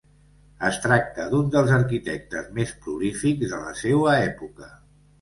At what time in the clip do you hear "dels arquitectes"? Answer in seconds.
1.57-2.51